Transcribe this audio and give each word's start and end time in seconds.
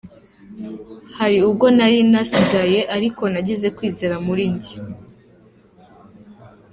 Hari 1.17 1.37
ubwo 1.47 1.65
nari 1.77 1.99
nasigaye 2.11 2.79
ariko 2.95 3.23
nagize 3.33 3.67
kwizera 3.77 4.15
muri 4.25 4.43
jye. 4.63 4.77